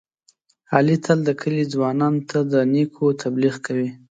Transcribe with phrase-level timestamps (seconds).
[0.75, 3.89] علي تل د کلي ځوانانو ته د نېکو تبلیغ کوي.